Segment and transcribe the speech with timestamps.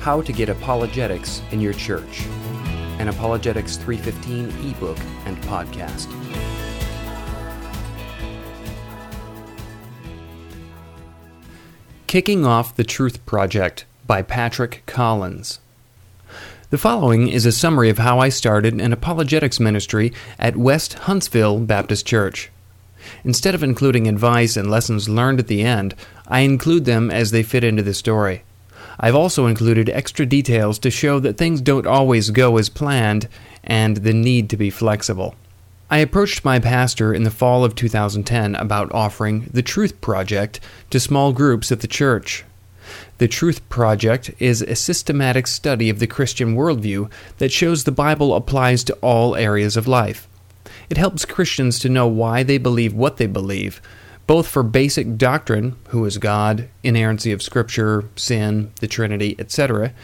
[0.00, 2.24] How to Get Apologetics in Your Church,
[2.98, 6.06] an Apologetics 315 ebook and podcast.
[12.06, 15.58] Kicking Off the Truth Project by Patrick Collins.
[16.70, 21.58] The following is a summary of how I started an apologetics ministry at West Huntsville
[21.58, 22.50] Baptist Church.
[23.24, 25.94] Instead of including advice and lessons learned at the end,
[26.28, 28.44] I include them as they fit into the story.
[29.00, 33.28] I've also included extra details to show that things don't always go as planned
[33.62, 35.34] and the need to be flexible.
[35.90, 41.00] I approached my pastor in the fall of 2010 about offering the Truth Project to
[41.00, 42.44] small groups at the church.
[43.18, 48.34] The Truth Project is a systematic study of the Christian worldview that shows the Bible
[48.34, 50.28] applies to all areas of life.
[50.90, 53.80] It helps Christians to know why they believe what they believe,
[54.28, 59.94] both for basic doctrine, who is God, inerrancy of Scripture, sin, the Trinity, etc.,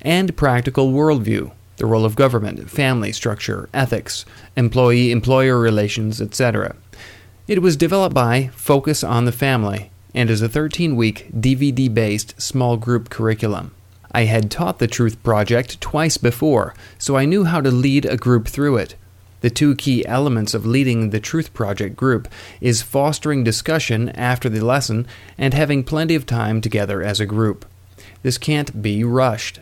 [0.00, 4.24] and practical worldview, the role of government, family structure, ethics,
[4.56, 6.76] employee employer relations, etc.
[7.48, 12.40] It was developed by Focus on the Family and is a 13 week DVD based
[12.40, 13.74] small group curriculum.
[14.12, 18.16] I had taught the Truth Project twice before, so I knew how to lead a
[18.16, 18.94] group through it.
[19.42, 22.28] The two key elements of leading the Truth Project group
[22.60, 27.66] is fostering discussion after the lesson and having plenty of time together as a group.
[28.22, 29.58] This can't be rushed.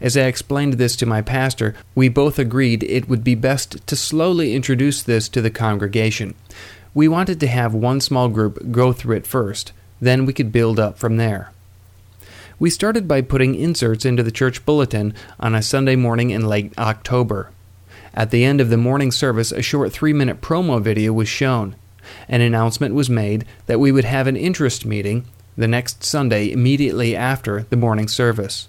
[0.00, 3.96] As I explained this to my pastor, we both agreed it would be best to
[3.96, 6.34] slowly introduce this to the congregation.
[6.92, 10.80] We wanted to have one small group go through it first, then we could build
[10.80, 11.52] up from there.
[12.58, 16.76] We started by putting inserts into the church bulletin on a Sunday morning in late
[16.78, 17.50] October.
[18.14, 21.74] At the end of the morning service, a short three minute promo video was shown.
[22.28, 25.26] An announcement was made that we would have an interest meeting
[25.56, 28.68] the next Sunday immediately after the morning service.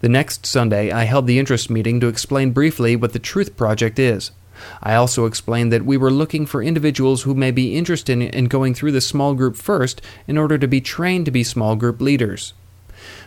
[0.00, 3.98] The next Sunday, I held the interest meeting to explain briefly what the Truth Project
[3.98, 4.30] is.
[4.82, 8.74] I also explained that we were looking for individuals who may be interested in going
[8.74, 12.52] through the small group first in order to be trained to be small group leaders.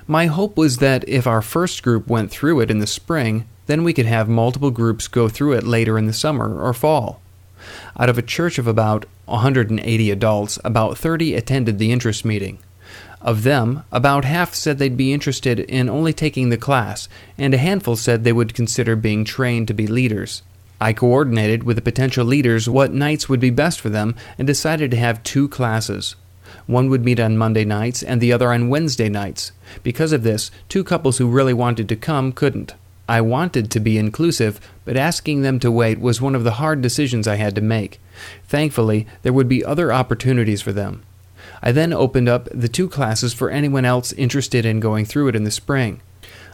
[0.08, 3.84] My hope was that if our first group went through it in the spring, then
[3.84, 7.22] we could have multiple groups go through it later in the summer or fall.
[8.00, 12.58] Out of a church of about 180 adults, about 30 attended the interest meeting.
[13.22, 17.60] Of them, about half said they'd be interested in only taking the class, and a
[17.60, 20.42] handful said they would consider being trained to be leaders.
[20.82, 24.90] I coordinated with the potential leaders what nights would be best for them and decided
[24.90, 26.16] to have two classes.
[26.66, 29.52] One would meet on Monday nights and the other on Wednesday nights.
[29.84, 32.74] Because of this, two couples who really wanted to come couldn't.
[33.10, 36.84] I wanted to be inclusive, but asking them to wait was one of the hard
[36.84, 38.00] decisions I had to make.
[38.48, 41.02] Thankfully, there would be other opportunities for them.
[41.64, 45.36] I then opened up the two classes for anyone else interested in going through it
[45.36, 46.02] in the spring.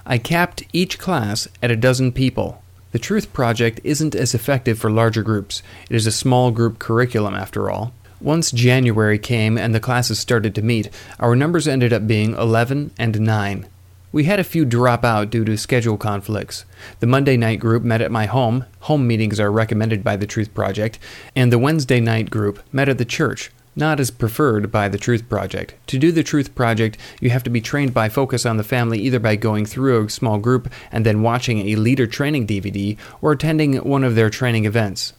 [0.05, 2.63] I capped each class at a dozen people.
[2.93, 5.61] The Truth Project isn't as effective for larger groups.
[5.89, 7.93] It is a small group curriculum, after all.
[8.21, 10.89] Once January came and the classes started to meet,
[11.19, 13.67] our numbers ended up being 11 and 9.
[14.15, 16.63] We had a few drop out due to schedule conflicts.
[17.01, 20.53] The Monday night group met at my home, home meetings are recommended by the Truth
[20.53, 20.99] Project,
[21.35, 25.27] and the Wednesday night group met at the church, not as preferred by the Truth
[25.27, 25.73] Project.
[25.87, 28.99] To do the Truth Project, you have to be trained by Focus on the Family
[28.99, 33.33] either by going through a small group and then watching a leader training DVD or
[33.33, 35.11] attending one of their training events.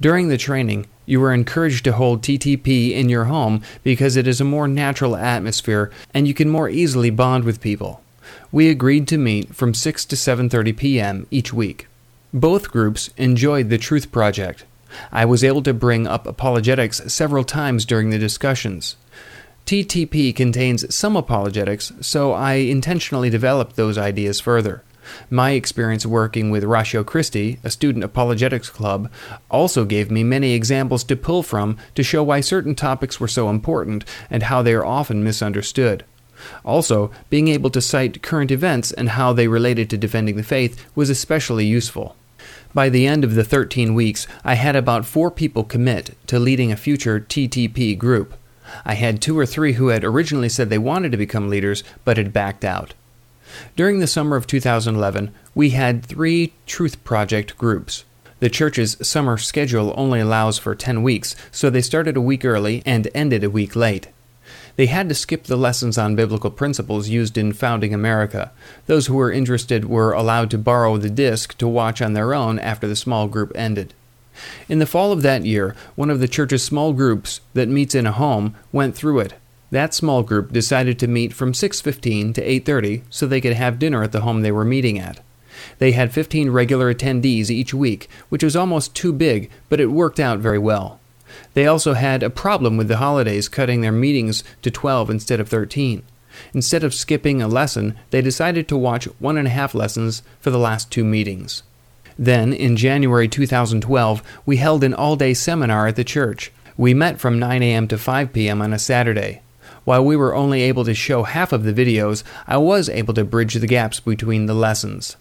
[0.00, 4.40] During the training, you are encouraged to hold TTP in your home because it is
[4.40, 8.02] a more natural atmosphere and you can more easily bond with people
[8.52, 11.26] we agreed to meet from 6 to 7:30 p.m.
[11.30, 11.88] each week.
[12.32, 14.64] Both groups enjoyed the Truth Project.
[15.12, 18.96] I was able to bring up apologetics several times during the discussions.
[19.66, 24.82] TTP contains some apologetics, so I intentionally developed those ideas further.
[25.28, 29.10] My experience working with Ratio Christi, a student apologetics club,
[29.50, 33.48] also gave me many examples to pull from to show why certain topics were so
[33.48, 36.04] important and how they are often misunderstood.
[36.64, 40.84] Also, being able to cite current events and how they related to defending the faith
[40.94, 42.16] was especially useful.
[42.72, 46.70] By the end of the 13 weeks, I had about four people commit to leading
[46.70, 48.34] a future TTP group.
[48.84, 52.16] I had two or three who had originally said they wanted to become leaders but
[52.16, 52.94] had backed out.
[53.74, 58.04] During the summer of 2011, we had three Truth Project groups.
[58.38, 62.82] The church's summer schedule only allows for 10 weeks, so they started a week early
[62.86, 64.08] and ended a week late.
[64.80, 68.50] They had to skip the lessons on biblical principles used in founding America.
[68.86, 72.58] Those who were interested were allowed to borrow the disc to watch on their own
[72.58, 73.92] after the small group ended.
[74.70, 78.06] In the fall of that year, one of the church's small groups that meets in
[78.06, 79.34] a home went through it.
[79.70, 84.02] That small group decided to meet from 6:15 to 8:30 so they could have dinner
[84.02, 85.20] at the home they were meeting at.
[85.78, 90.18] They had 15 regular attendees each week, which was almost too big, but it worked
[90.18, 90.99] out very well.
[91.54, 95.48] They also had a problem with the holidays cutting their meetings to 12 instead of
[95.48, 96.02] 13.
[96.54, 100.50] Instead of skipping a lesson, they decided to watch one and a half lessons for
[100.50, 101.62] the last two meetings.
[102.18, 106.52] Then, in January 2012, we held an all day seminar at the church.
[106.76, 107.88] We met from 9 a.m.
[107.88, 108.62] to 5 p.m.
[108.62, 109.42] on a Saturday.
[109.84, 113.24] While we were only able to show half of the videos, I was able to
[113.24, 115.16] bridge the gaps between the lessons.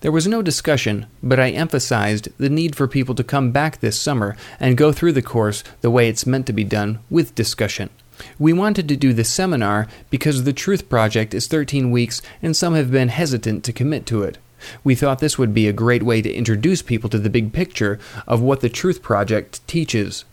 [0.00, 3.98] There was no discussion, but I emphasized the need for people to come back this
[3.98, 7.90] summer and go through the course the way it's meant to be done, with discussion.
[8.38, 12.74] We wanted to do the seminar because the Truth Project is 13 weeks and some
[12.74, 14.38] have been hesitant to commit to it.
[14.82, 17.98] We thought this would be a great way to introduce people to the big picture
[18.26, 20.24] of what the Truth Project teaches.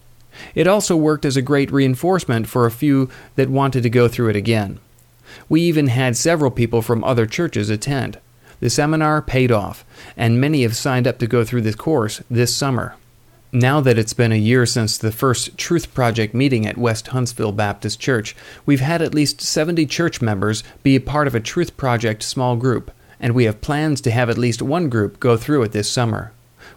[0.56, 4.30] It also worked as a great reinforcement for a few that wanted to go through
[4.30, 4.80] it again.
[5.50, 8.20] We even had several people from other churches attend.
[8.62, 9.84] The seminar paid off,
[10.16, 12.96] and many have signed up to go through this course this summer.
[13.52, 17.54] Now that it's been a year since the first Truth Project meeting at West Huntsville
[17.54, 18.36] Baptist Church,
[18.68, 22.56] we've had at least 70 church members be a part of a Truth Project small
[22.56, 25.90] group, and we have plans to have at least one group go through it this
[25.90, 26.32] summer.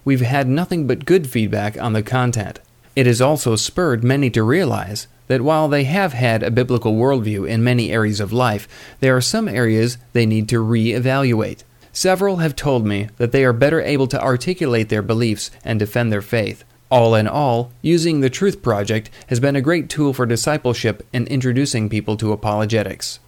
[0.07, 2.61] We've had nothing but good feedback on the content.
[2.97, 7.47] It has also spurred many to realize that while they have had a biblical worldview
[7.47, 8.67] in many areas of life,
[9.01, 11.63] there are some areas they need to re evaluate.
[11.97, 16.13] Several have told me that they are better able to articulate their beliefs and defend
[16.13, 16.65] their faith.
[16.91, 21.29] All in all, using the Truth Project has been a great tool for discipleship and
[21.29, 23.21] introducing people to apologetics.